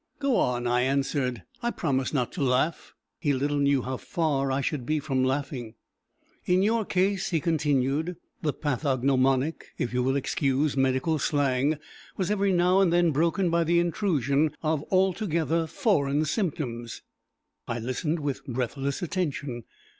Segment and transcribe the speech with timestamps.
[0.17, 4.59] "Go on," I answered; "I promise not to laugh." He little knew how far I
[4.59, 5.75] should be from laughing.
[6.47, 11.77] "In your case," he continued, "the pathognomonic, if you will excuse medical slang,
[12.17, 17.03] was every now and then broken by the intrusion of altogether foreign symptoms."
[17.67, 19.65] I listened with breathless attention.